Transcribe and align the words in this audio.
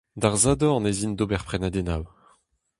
D'ar 0.21 0.35
Sadorn 0.43 0.89
ez 0.91 0.99
in 1.07 1.13
d'ober 1.17 1.43
prenadennoù. 1.47 2.03